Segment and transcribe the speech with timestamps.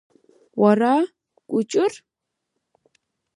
[0.61, 0.93] Уара,
[1.49, 1.93] Кәҷыр?